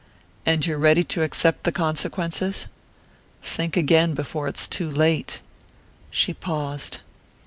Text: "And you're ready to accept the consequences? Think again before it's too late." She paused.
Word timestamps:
"And 0.47 0.65
you're 0.65 0.79
ready 0.79 1.03
to 1.03 1.21
accept 1.21 1.63
the 1.63 1.71
consequences? 1.71 2.65
Think 3.43 3.77
again 3.77 4.15
before 4.15 4.47
it's 4.47 4.67
too 4.67 4.89
late." 4.89 5.41
She 6.09 6.33
paused. 6.33 7.01